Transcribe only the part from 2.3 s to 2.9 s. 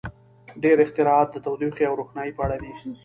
په اړه دي.